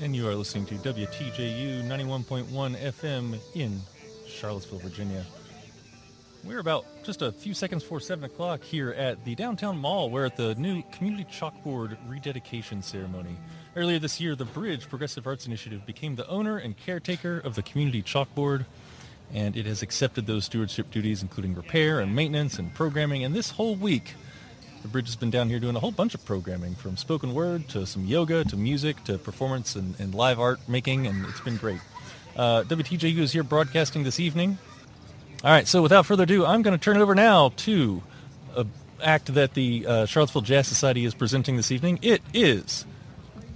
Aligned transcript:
and 0.00 0.14
you 0.14 0.28
are 0.28 0.34
listening 0.34 0.66
to 0.66 0.74
WTJU 0.74 1.82
91.1 1.84 2.46
FM 2.76 3.38
in 3.54 3.80
Charlottesville, 4.26 4.78
Virginia. 4.78 5.24
We're 6.44 6.58
about 6.58 6.84
just 7.02 7.22
a 7.22 7.32
few 7.32 7.54
seconds 7.54 7.82
before 7.82 8.00
7 8.00 8.24
o'clock 8.24 8.62
here 8.62 8.90
at 8.90 9.24
the 9.24 9.34
downtown 9.34 9.78
mall. 9.78 10.10
We're 10.10 10.26
at 10.26 10.36
the 10.36 10.54
new 10.56 10.82
Community 10.92 11.24
Chalkboard 11.24 11.96
rededication 12.08 12.82
ceremony. 12.82 13.36
Earlier 13.74 13.98
this 13.98 14.20
year, 14.20 14.34
the 14.34 14.44
Bridge 14.44 14.88
Progressive 14.88 15.26
Arts 15.26 15.46
Initiative 15.46 15.86
became 15.86 16.14
the 16.14 16.28
owner 16.28 16.58
and 16.58 16.76
caretaker 16.76 17.38
of 17.38 17.54
the 17.54 17.62
Community 17.62 18.02
Chalkboard, 18.02 18.66
and 19.32 19.56
it 19.56 19.66
has 19.66 19.82
accepted 19.82 20.26
those 20.26 20.44
stewardship 20.44 20.90
duties, 20.90 21.22
including 21.22 21.54
repair 21.54 22.00
and 22.00 22.14
maintenance 22.14 22.58
and 22.58 22.72
programming. 22.74 23.24
And 23.24 23.34
this 23.34 23.50
whole 23.50 23.76
week, 23.76 24.14
the 24.86 24.92
Bridge 24.92 25.06
has 25.06 25.16
been 25.16 25.30
down 25.30 25.48
here 25.48 25.58
doing 25.58 25.74
a 25.74 25.80
whole 25.80 25.90
bunch 25.90 26.14
of 26.14 26.24
programming, 26.24 26.76
from 26.76 26.96
spoken 26.96 27.34
word 27.34 27.68
to 27.70 27.84
some 27.86 28.04
yoga 28.04 28.44
to 28.44 28.56
music 28.56 29.02
to 29.02 29.18
performance 29.18 29.74
and, 29.74 29.98
and 29.98 30.14
live 30.14 30.38
art 30.38 30.60
making, 30.68 31.08
and 31.08 31.26
it's 31.26 31.40
been 31.40 31.56
great. 31.56 31.80
Uh, 32.36 32.62
WTJU 32.62 33.18
is 33.18 33.32
here 33.32 33.42
broadcasting 33.42 34.04
this 34.04 34.20
evening. 34.20 34.58
All 35.42 35.50
right, 35.50 35.66
so 35.66 35.82
without 35.82 36.06
further 36.06 36.22
ado, 36.22 36.46
I'm 36.46 36.62
going 36.62 36.78
to 36.78 36.82
turn 36.82 36.96
it 36.96 37.00
over 37.00 37.16
now 37.16 37.48
to 37.56 38.00
an 38.56 38.70
act 39.02 39.34
that 39.34 39.54
the 39.54 39.84
uh, 39.86 40.06
Charlottesville 40.06 40.42
Jazz 40.42 40.68
Society 40.68 41.04
is 41.04 41.14
presenting 41.14 41.56
this 41.56 41.72
evening. 41.72 41.98
It 42.00 42.22
is 42.32 42.86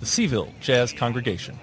the 0.01 0.07
Cville 0.07 0.53
Jazz 0.61 0.93
Congregation. 0.93 1.57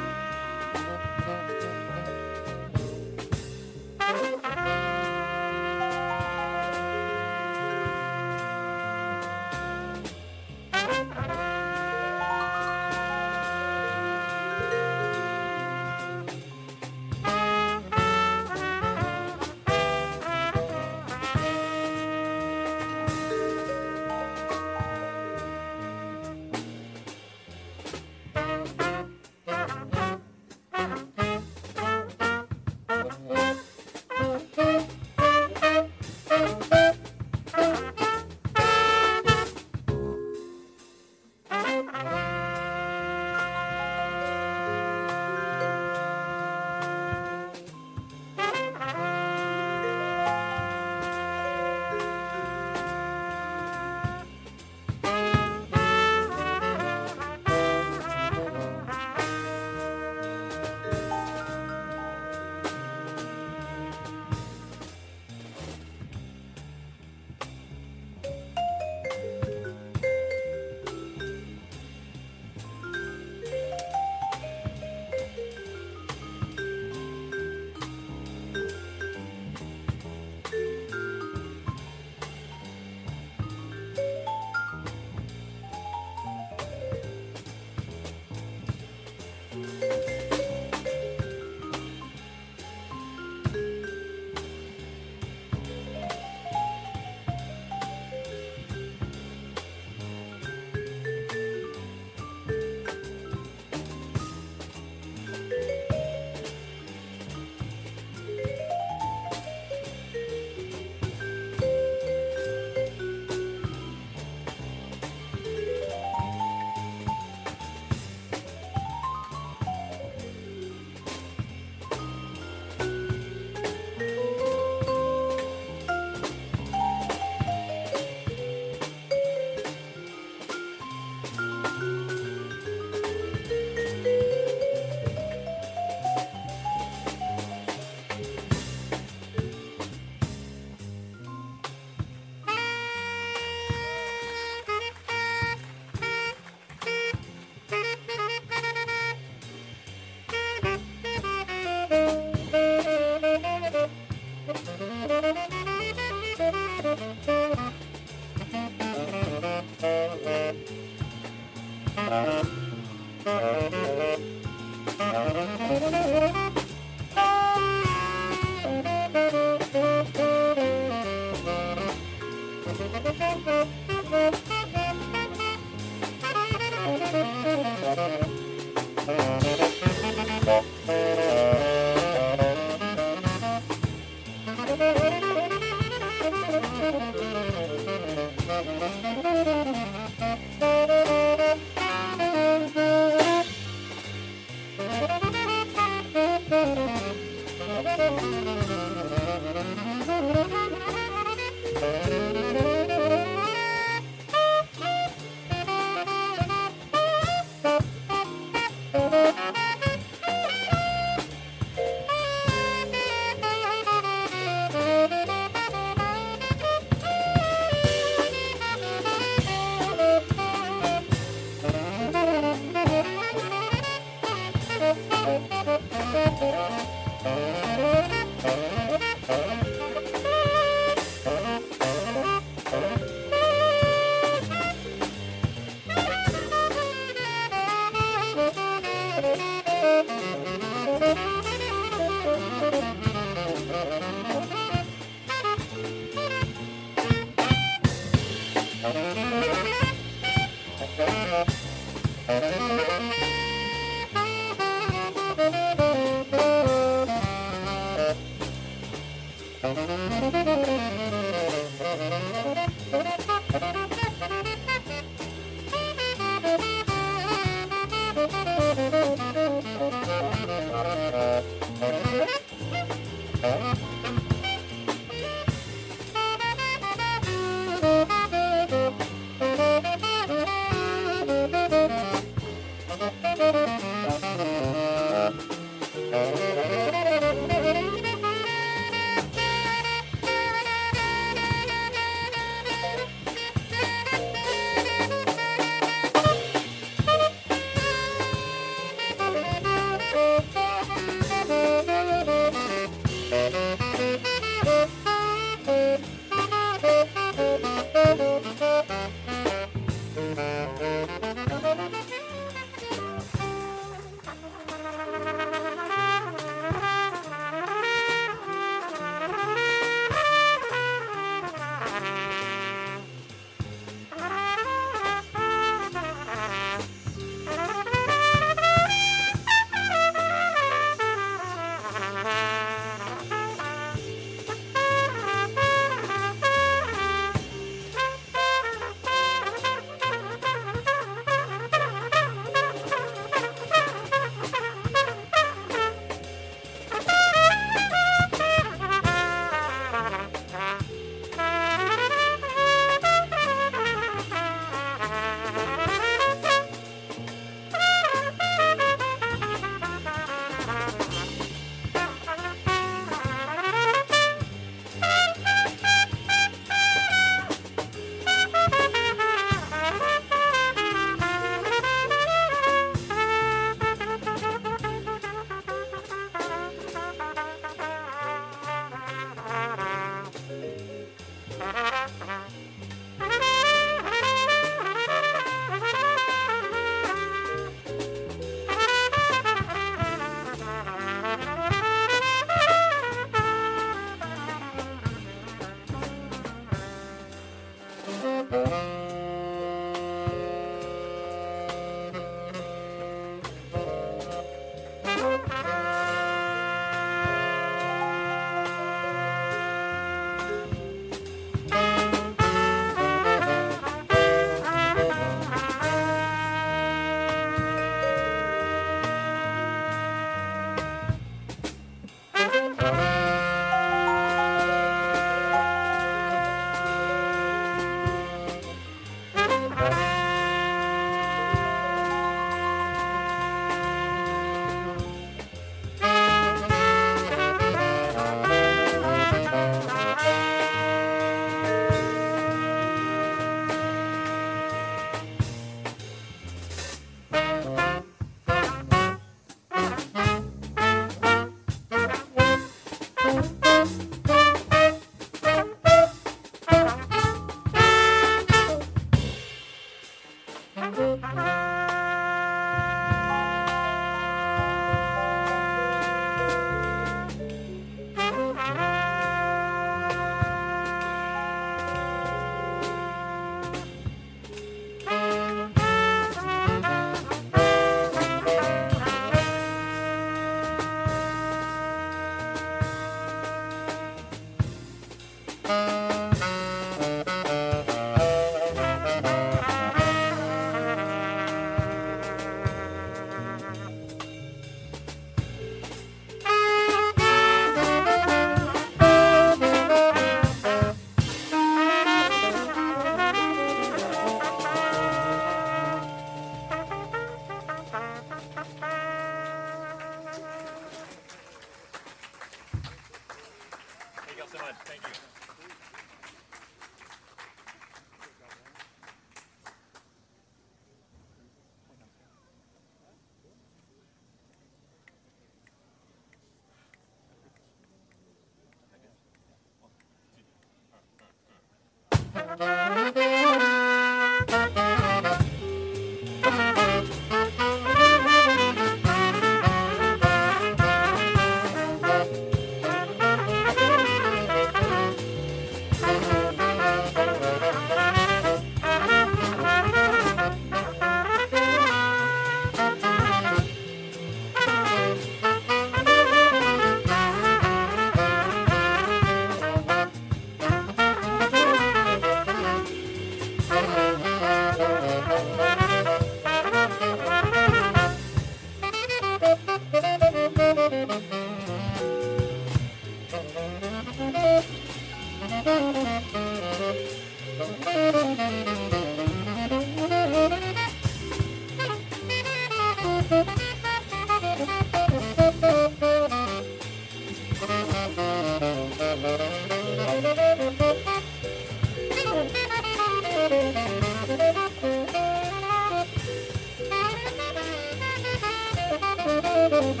Thank 599.78 600.00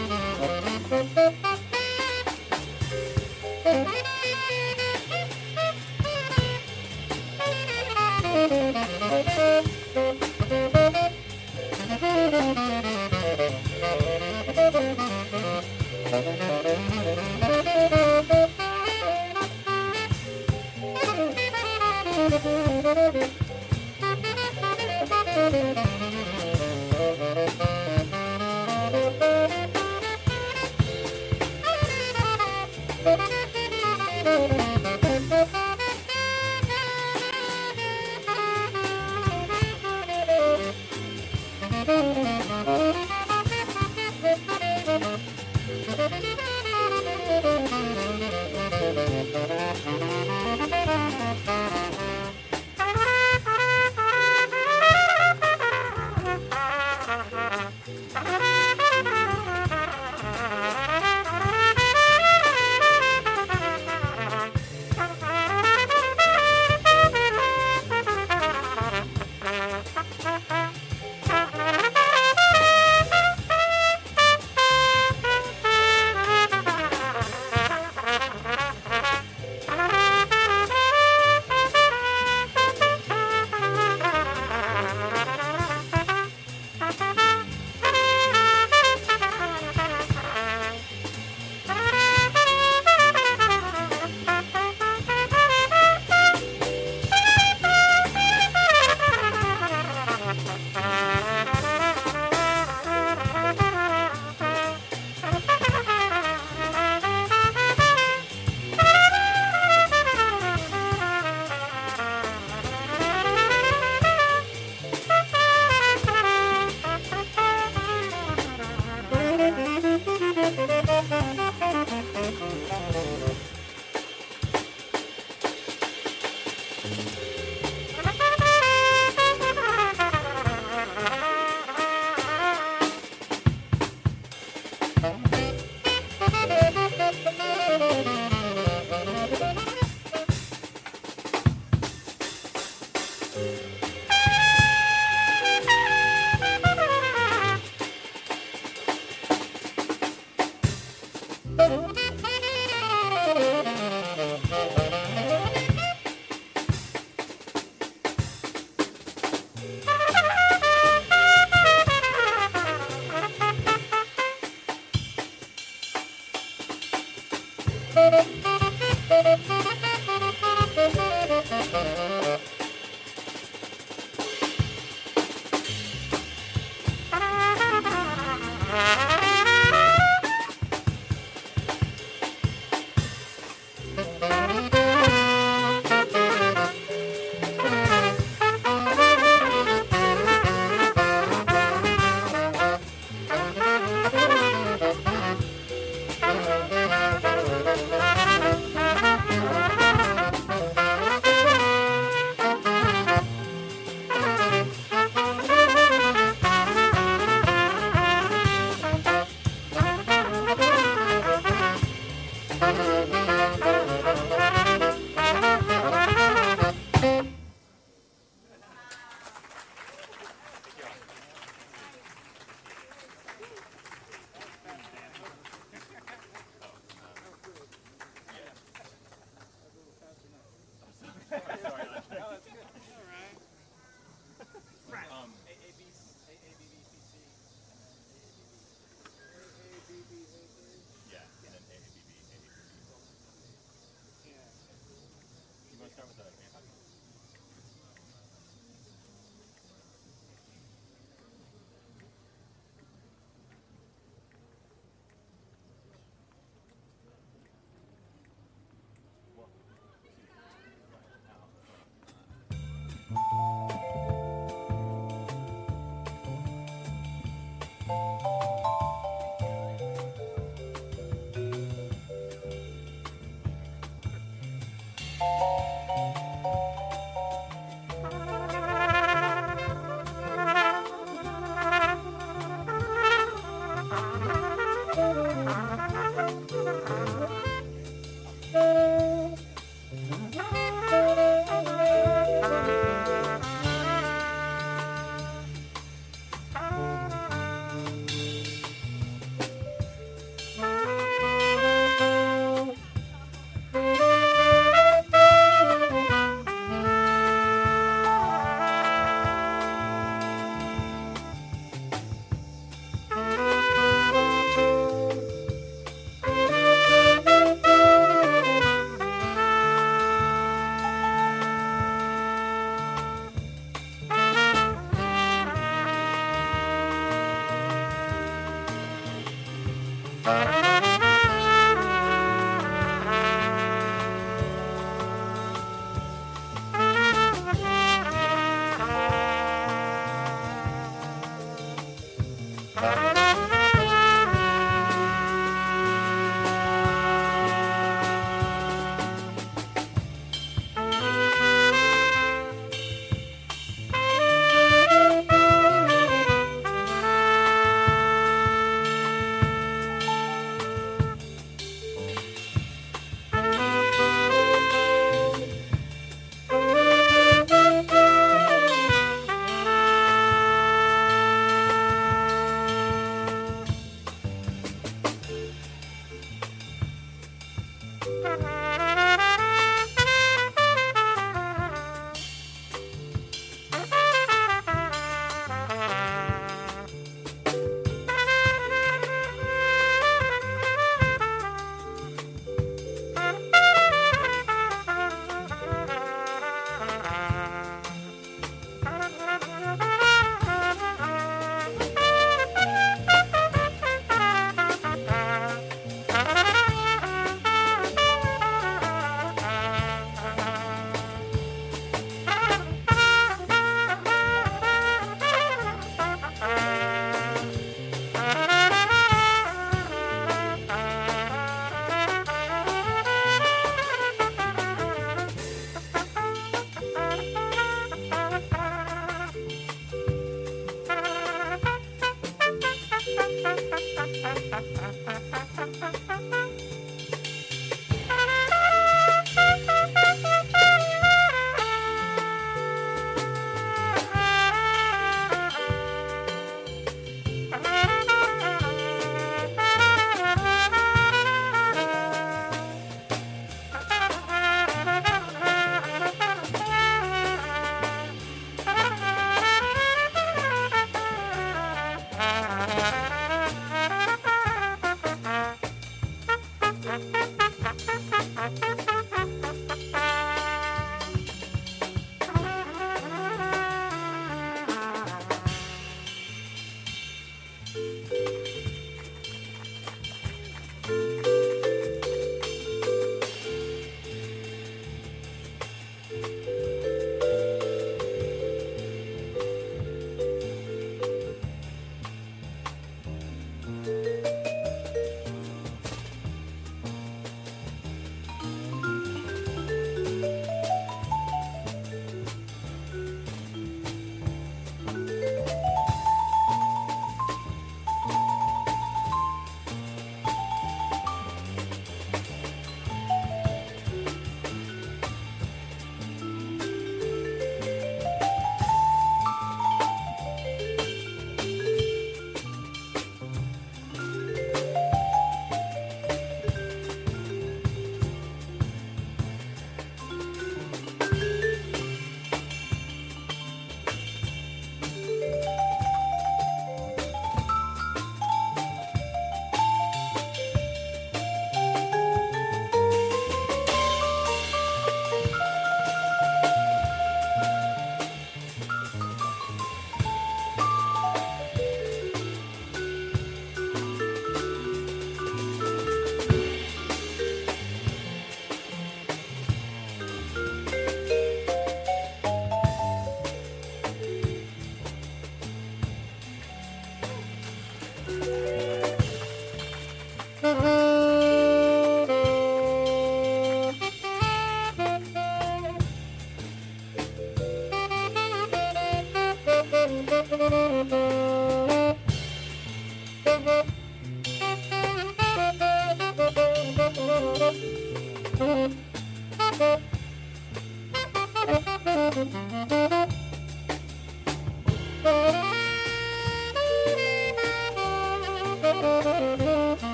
you. 0.00 0.05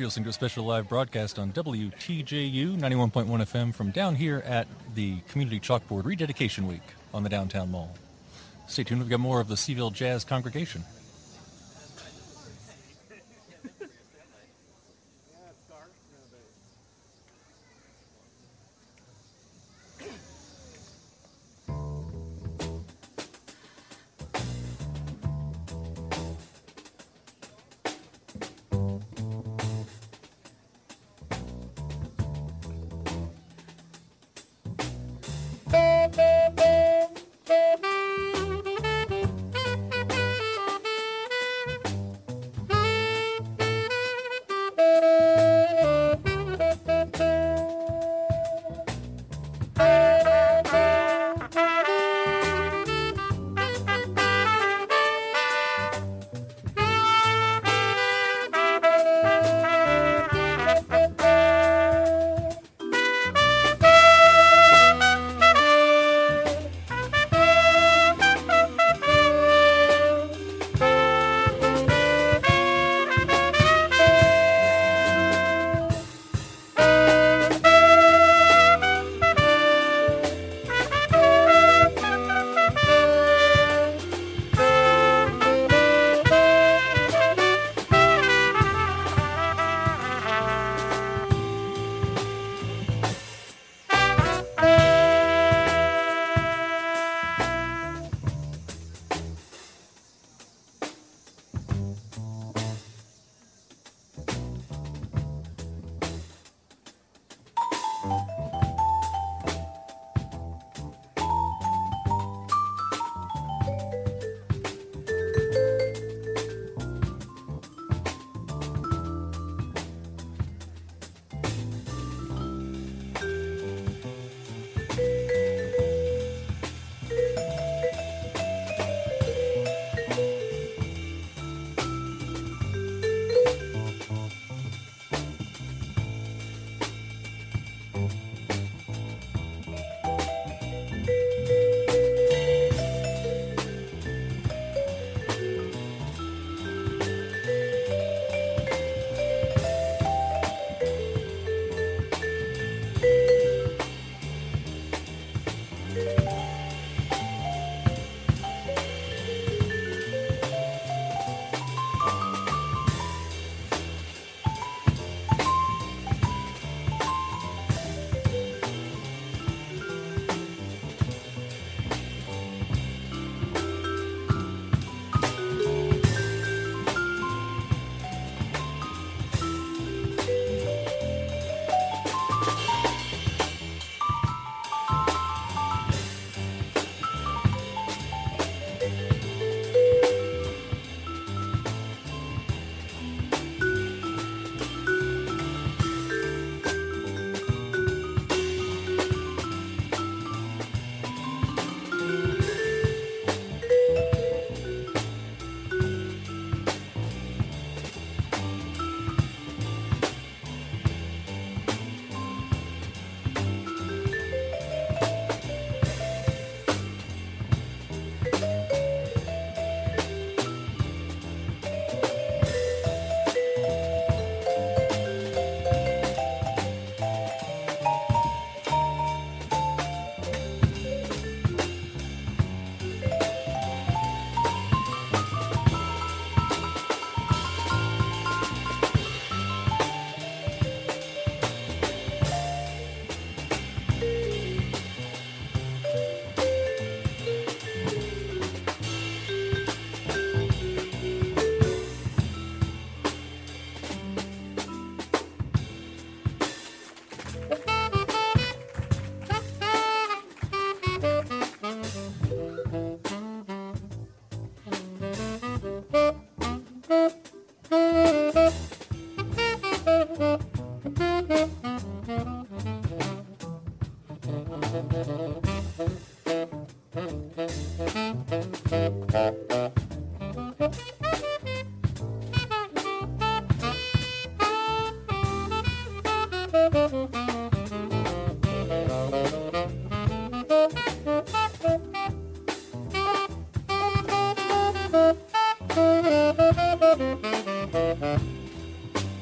You're 0.00 0.06
listening 0.06 0.24
to 0.24 0.30
a 0.30 0.32
special 0.32 0.64
live 0.64 0.88
broadcast 0.88 1.38
on 1.38 1.52
WTJU 1.52 2.78
91.1 2.78 3.26
FM 3.26 3.74
from 3.74 3.90
down 3.90 4.14
here 4.14 4.42
at 4.46 4.66
the 4.94 5.18
Community 5.28 5.60
Chalkboard 5.60 6.06
Rededication 6.06 6.66
Week 6.66 6.80
on 7.12 7.22
the 7.22 7.28
Downtown 7.28 7.70
Mall. 7.70 7.94
Stay 8.66 8.82
tuned, 8.82 9.02
we've 9.02 9.10
got 9.10 9.20
more 9.20 9.42
of 9.42 9.48
the 9.48 9.56
Cville 9.56 9.92
Jazz 9.92 10.24
congregation. 10.24 10.84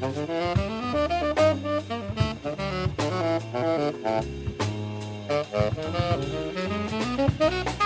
Thank 0.01 0.29
you. 7.67 7.78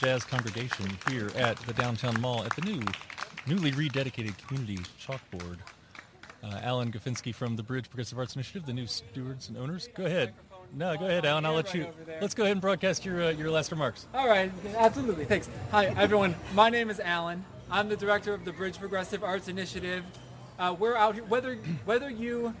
Jazz 0.00 0.24
Congregation 0.24 0.86
here 1.10 1.30
at 1.36 1.58
the 1.58 1.74
Downtown 1.74 2.18
Mall 2.22 2.42
at 2.42 2.56
the 2.56 2.62
new, 2.62 2.80
newly 3.46 3.70
rededicated 3.72 4.34
community 4.46 4.78
chalkboard. 4.98 5.58
Uh, 6.42 6.58
Alan 6.62 6.90
Goffinski 6.90 7.34
from 7.34 7.54
the 7.54 7.62
Bridge 7.62 7.90
Progressive 7.90 8.16
Arts 8.16 8.34
Initiative, 8.34 8.64
the 8.64 8.72
new 8.72 8.86
stewards 8.86 9.50
and 9.50 9.58
owners. 9.58 9.90
Go 9.94 10.06
ahead. 10.06 10.32
No, 10.72 10.96
go 10.96 11.04
ahead, 11.04 11.26
Alan. 11.26 11.44
I'll 11.44 11.52
let 11.52 11.74
you. 11.74 11.86
Let's 12.18 12.32
go 12.32 12.44
ahead 12.44 12.52
and 12.52 12.62
broadcast 12.62 13.04
your 13.04 13.24
uh, 13.24 13.30
your 13.32 13.50
last 13.50 13.70
remarks. 13.72 14.06
All 14.14 14.26
right, 14.26 14.50
absolutely. 14.74 15.26
Thanks. 15.26 15.50
Hi, 15.70 15.86
everyone. 15.88 16.34
My 16.54 16.70
name 16.70 16.88
is 16.88 16.98
Alan. 16.98 17.44
I'm 17.70 17.90
the 17.90 17.96
director 17.96 18.32
of 18.32 18.46
the 18.46 18.52
Bridge 18.52 18.78
Progressive 18.78 19.22
Arts 19.22 19.48
Initiative. 19.48 20.02
Uh, 20.58 20.74
we're 20.78 20.96
out 20.96 21.16
here, 21.16 21.24
whether 21.24 21.56
whether 21.84 22.08
you 22.08 22.54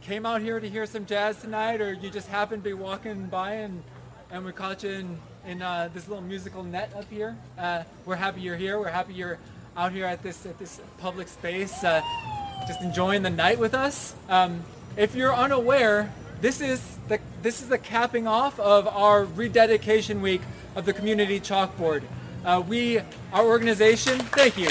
came 0.00 0.24
out 0.24 0.42
here 0.42 0.60
to 0.60 0.68
hear 0.68 0.86
some 0.86 1.06
jazz 1.06 1.40
tonight, 1.40 1.80
or 1.80 1.92
you 1.92 2.08
just 2.08 2.28
happened 2.28 2.62
to 2.62 2.70
be 2.70 2.74
walking 2.74 3.26
by 3.26 3.54
and 3.54 3.82
and 4.30 4.44
we 4.44 4.52
caught 4.52 4.84
you 4.84 4.90
in 4.90 5.20
in 5.48 5.62
uh, 5.62 5.88
this 5.94 6.06
little 6.08 6.22
musical 6.22 6.62
net 6.62 6.92
up 6.94 7.06
here. 7.08 7.34
Uh, 7.58 7.82
we're 8.04 8.16
happy 8.16 8.42
you're 8.42 8.56
here. 8.56 8.78
We're 8.78 8.90
happy 8.90 9.14
you're 9.14 9.38
out 9.78 9.92
here 9.92 10.04
at 10.04 10.22
this 10.22 10.44
at 10.44 10.58
this 10.58 10.78
public 10.98 11.26
space, 11.26 11.82
uh, 11.82 12.02
just 12.66 12.82
enjoying 12.82 13.22
the 13.22 13.30
night 13.30 13.58
with 13.58 13.72
us. 13.72 14.14
Um, 14.28 14.62
if 14.96 15.14
you're 15.14 15.34
unaware, 15.34 16.12
this 16.42 16.60
is 16.60 16.98
the 17.08 17.18
this 17.42 17.62
is 17.62 17.68
the 17.68 17.78
capping 17.78 18.26
off 18.26 18.60
of 18.60 18.86
our 18.88 19.24
rededication 19.24 20.20
week 20.20 20.42
of 20.76 20.84
the 20.84 20.92
community 20.92 21.40
chalkboard. 21.40 22.02
Uh, 22.44 22.62
we, 22.68 23.00
our 23.32 23.46
organization, 23.46 24.18
thank 24.18 24.58
you. 24.58 24.68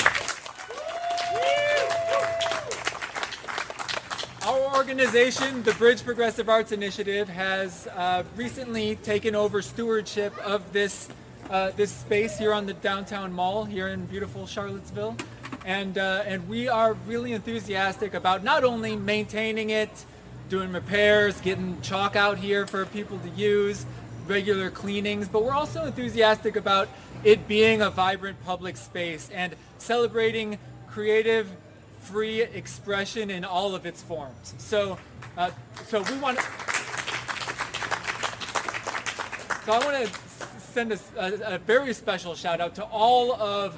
Our 4.44 4.67
organization, 4.78 5.64
the 5.64 5.74
Bridge 5.74 6.04
Progressive 6.04 6.50
Arts 6.50 6.72
Initiative, 6.72 7.28
has 7.28 7.88
uh, 7.96 8.22
recently 8.36 8.96
taken 8.98 9.34
over 9.34 9.60
stewardship 9.64 10.38
of 10.38 10.72
this 10.72 11.10
uh, 11.50 11.72
this 11.72 11.90
space 11.90 12.38
here 12.38 12.54
on 12.54 12.68
the 12.68 12.74
downtown 12.76 13.34
mall 13.34 13.66
here 13.66 13.88
in 13.88 14.06
beautiful 14.06 14.46
Charlottesville, 14.46 15.18
and 15.66 15.98
uh, 15.98 16.22
and 16.28 16.48
we 16.48 16.68
are 16.68 16.94
really 17.08 17.34
enthusiastic 17.34 18.14
about 18.14 18.44
not 18.44 18.64
only 18.64 18.96
maintaining 18.96 19.72
it, 19.72 19.90
doing 20.48 20.72
repairs, 20.72 21.42
getting 21.42 21.82
chalk 21.82 22.16
out 22.16 22.38
here 22.38 22.68
for 22.68 22.86
people 22.86 23.18
to 23.18 23.30
use, 23.30 23.84
regular 24.28 24.70
cleanings, 24.70 25.28
but 25.28 25.44
we're 25.44 25.56
also 25.56 25.86
enthusiastic 25.86 26.56
about 26.56 26.88
it 27.24 27.48
being 27.48 27.82
a 27.82 27.90
vibrant 27.90 28.40
public 28.46 28.78
space 28.78 29.32
and 29.34 29.56
celebrating 29.80 30.60
creative 30.88 31.50
free 32.08 32.42
expression 32.42 33.30
in 33.30 33.44
all 33.44 33.76
of 33.76 33.86
its 33.86 34.02
forms. 34.02 34.54
So, 34.58 34.98
uh, 35.38 35.52
so 35.88 36.02
we 36.04 36.18
want. 36.18 36.40
So 39.66 39.74
I 39.74 39.80
want 39.84 40.08
to 40.08 40.14
send 40.60 40.94
a, 40.94 41.00
a, 41.18 41.56
a, 41.56 41.58
very 41.58 41.94
special 41.94 42.34
shout 42.36 42.62
out 42.62 42.76
to 42.76 42.84
all 42.86 43.34
of 43.34 43.78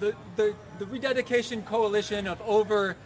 the, 0.00 0.16
the, 0.34 0.54
the 0.80 0.86
rededication 0.86 1.62
coalition 1.62 2.26
of 2.26 2.40
over 2.42 2.96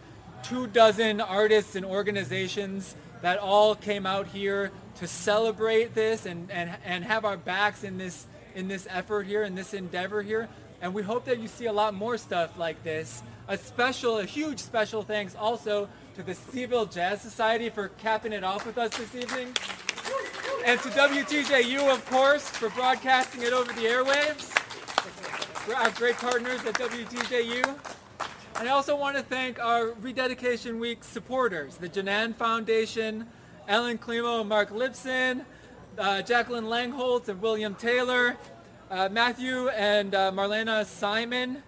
two 0.41 0.65
dozen 0.65 1.21
artists 1.21 1.75
and 1.75 1.85
organizations 1.85 2.95
that 3.21 3.37
all 3.37 3.75
came 3.75 4.07
out 4.07 4.25
here 4.25 4.71
to 4.95 5.07
celebrate 5.07 5.93
this 5.93 6.25
and, 6.25 6.49
and, 6.49 6.71
and 6.83 7.03
have 7.03 7.23
our 7.25 7.37
backs 7.37 7.83
in 7.83 7.97
this 7.99 8.25
in 8.55 8.67
this 8.67 8.87
effort 8.89 9.27
here 9.27 9.43
in 9.43 9.53
this 9.53 9.75
endeavor 9.75 10.23
here 10.23 10.49
and 10.81 10.91
we 10.91 11.03
hope 11.03 11.25
that 11.25 11.39
you 11.39 11.47
see 11.47 11.67
a 11.67 11.73
lot 11.73 11.93
more 11.93 12.17
stuff 12.17 12.57
like 12.57 12.83
this 12.83 13.21
a 13.47 13.57
special, 13.57 14.19
a 14.19 14.25
huge 14.25 14.59
special 14.59 15.01
thanks 15.01 15.35
also 15.35 15.87
to 16.15 16.23
the 16.23 16.33
Cville 16.33 16.91
Jazz 16.91 17.21
Society 17.21 17.69
for 17.69 17.89
capping 17.89 18.33
it 18.33 18.43
off 18.43 18.65
with 18.65 18.77
us 18.77 18.95
this 18.97 19.15
evening. 19.15 19.53
And 20.65 20.79
to 20.81 20.89
WTJU, 20.89 21.91
of 21.91 22.05
course, 22.09 22.49
for 22.49 22.69
broadcasting 22.69 23.43
it 23.43 23.53
over 23.53 23.71
the 23.73 23.81
airwaves. 23.81 24.53
Our 25.73 25.91
great 25.91 26.15
partners 26.15 26.65
at 26.65 26.75
WTJU. 26.75 27.75
And 28.59 28.67
I 28.67 28.71
also 28.71 28.95
want 28.95 29.15
to 29.15 29.23
thank 29.23 29.59
our 29.59 29.91
Rededication 29.91 30.79
Week 30.79 31.03
supporters, 31.03 31.77
the 31.77 31.87
Janan 31.87 32.35
Foundation, 32.35 33.27
Ellen 33.67 33.97
Klimo 33.97 34.39
and 34.41 34.49
Mark 34.49 34.71
Lipson, 34.71 35.45
uh, 35.97 36.21
Jacqueline 36.21 36.65
Langholtz 36.65 37.27
and 37.27 37.41
William 37.41 37.75
Taylor, 37.75 38.35
uh, 38.89 39.09
Matthew 39.11 39.69
and 39.69 40.15
uh, 40.15 40.31
Marlena 40.31 40.85
Simon, 40.85 41.61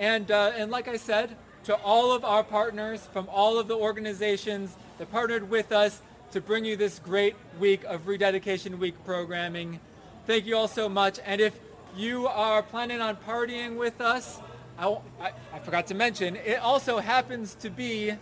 and, 0.00 0.30
uh, 0.30 0.52
and 0.56 0.70
like 0.70 0.88
I 0.88 0.96
said, 0.96 1.36
to 1.64 1.76
all 1.76 2.10
of 2.10 2.24
our 2.24 2.42
partners 2.42 3.06
from 3.12 3.28
all 3.30 3.58
of 3.58 3.68
the 3.68 3.76
organizations 3.76 4.74
that 4.98 5.12
partnered 5.12 5.50
with 5.50 5.72
us 5.72 6.00
to 6.32 6.40
bring 6.40 6.64
you 6.64 6.74
this 6.74 6.98
great 6.98 7.36
week 7.60 7.84
of 7.84 8.08
Rededication 8.08 8.78
Week 8.78 8.94
programming. 9.04 9.78
Thank 10.26 10.46
you 10.46 10.56
all 10.56 10.68
so 10.68 10.88
much. 10.88 11.20
And 11.26 11.38
if 11.40 11.60
you 11.94 12.26
are 12.28 12.62
planning 12.62 13.02
on 13.02 13.16
partying 13.16 13.76
with 13.76 14.00
us, 14.00 14.40
I, 14.78 14.88
I, 15.20 15.32
I 15.52 15.58
forgot 15.58 15.86
to 15.88 15.94
mention, 15.94 16.34
it 16.36 16.60
also 16.60 16.98
happens 16.98 17.54
to 17.56 17.68
be 17.68 18.14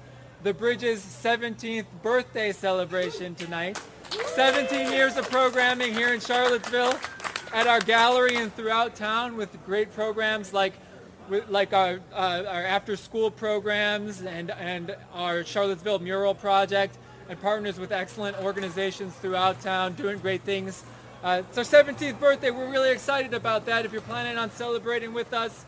the 0.42 0.52
Bridge's 0.52 1.00
17th 1.00 1.86
birthday 2.02 2.50
celebration 2.50 3.36
tonight. 3.36 3.80
17 4.34 4.90
years 4.90 5.16
of 5.16 5.30
programming 5.30 5.94
here 5.94 6.12
in 6.12 6.18
Charlottesville 6.18 6.98
at 7.54 7.68
our 7.68 7.80
gallery 7.80 8.36
and 8.36 8.52
throughout 8.56 8.96
town 8.96 9.36
with 9.36 9.64
great 9.64 9.92
programs 9.94 10.52
like 10.52 10.74
like 11.48 11.72
our, 11.72 12.00
uh, 12.12 12.44
our 12.46 12.64
after 12.64 12.96
school 12.96 13.30
programs 13.30 14.22
and, 14.22 14.50
and 14.50 14.96
our 15.12 15.44
Charlottesville 15.44 15.98
mural 15.98 16.34
project 16.34 16.96
and 17.28 17.40
partners 17.40 17.78
with 17.78 17.92
excellent 17.92 18.36
organizations 18.38 19.14
throughout 19.14 19.60
town 19.60 19.94
doing 19.94 20.18
great 20.18 20.42
things. 20.42 20.84
Uh, 21.22 21.42
it's 21.48 21.58
our 21.58 21.64
17th 21.64 22.18
birthday. 22.20 22.50
We're 22.50 22.70
really 22.70 22.90
excited 22.90 23.34
about 23.34 23.66
that. 23.66 23.84
If 23.84 23.92
you're 23.92 24.00
planning 24.00 24.38
on 24.38 24.50
celebrating 24.50 25.12
with 25.12 25.32
us, 25.34 25.64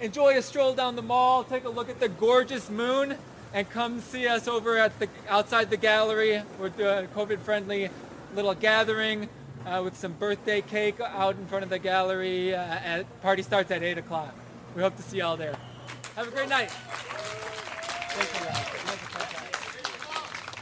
enjoy 0.00 0.36
a 0.36 0.42
stroll 0.42 0.74
down 0.74 0.96
the 0.96 1.02
mall, 1.02 1.44
take 1.44 1.64
a 1.64 1.70
look 1.70 1.88
at 1.88 2.00
the 2.00 2.08
gorgeous 2.08 2.68
moon, 2.68 3.16
and 3.54 3.70
come 3.70 4.00
see 4.00 4.26
us 4.26 4.46
over 4.46 4.76
at 4.76 4.98
the 4.98 5.08
outside 5.28 5.70
the 5.70 5.76
gallery. 5.76 6.42
We're 6.58 6.68
doing 6.70 7.04
a 7.04 7.08
COVID-friendly 7.08 7.90
little 8.34 8.54
gathering 8.54 9.28
uh, 9.66 9.80
with 9.82 9.96
some 9.96 10.12
birthday 10.12 10.60
cake 10.60 11.00
out 11.00 11.36
in 11.36 11.46
front 11.46 11.64
of 11.64 11.70
the 11.70 11.78
gallery. 11.78 12.54
Uh, 12.54 12.58
at, 12.58 13.22
party 13.22 13.42
starts 13.42 13.70
at 13.70 13.82
8 13.82 13.98
o'clock. 13.98 14.34
We 14.78 14.84
hope 14.84 14.94
to 14.94 15.02
see 15.02 15.16
you 15.16 15.24
all 15.24 15.36
there. 15.36 15.56
Have 16.14 16.28
a 16.28 16.30
great 16.30 16.48
night. 16.48 16.70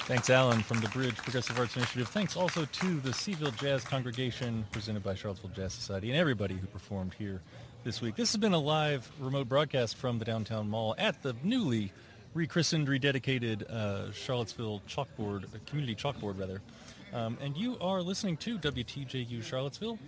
Thanks, 0.09 0.31
Alan, 0.31 0.62
from 0.62 0.81
the 0.81 0.89
Bridge 0.89 1.17
Progressive 1.17 1.59
Arts 1.59 1.77
Initiative. 1.77 2.09
Thanks 2.09 2.35
also 2.35 2.64
to 2.64 3.01
the 3.01 3.11
Cville 3.11 3.55
Jazz 3.59 3.85
Congregation, 3.85 4.64
presented 4.73 5.05
by 5.05 5.14
Charlottesville 5.14 5.51
Jazz 5.51 5.75
Society, 5.75 6.09
and 6.09 6.19
everybody 6.19 6.55
who 6.55 6.67
performed 6.67 7.12
here 7.12 7.43
this 7.85 8.01
week. 8.01 8.17
This 8.17 8.33
has 8.33 8.41
been 8.41 8.55
a 8.55 8.59
live 8.59 9.07
remote 9.21 9.51
broadcast 9.51 9.99
from 9.99 10.19
the 10.19 10.25
downtown 10.25 10.71
mall 10.71 10.95
at 10.97 11.23
the 11.23 11.37
newly 11.43 11.93
rechristened, 12.33 12.89
rededicated 12.89 13.71
uh, 13.71 14.12
Charlottesville 14.12 14.81
chalkboard, 14.89 15.45
uh, 15.45 15.59
community 15.67 15.95
chalkboard, 15.95 16.41
rather. 16.41 16.62
Um, 17.12 17.37
and 17.43 17.55
you 17.55 17.77
are 17.83 18.01
listening 18.01 18.39
to 18.39 18.59
WTJU 18.59 19.43
Charlottesville, 19.43 19.99